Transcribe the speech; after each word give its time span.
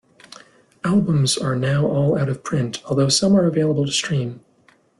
Albums 0.83 1.37
are 1.37 1.55
now 1.55 1.85
all 1.85 2.17
out 2.17 2.27
of 2.27 2.43
print 2.43 2.81
although 2.85 3.07
some 3.07 3.35
are 3.37 3.45
available 3.45 3.85
to 3.85 3.91
stream. 3.91 4.43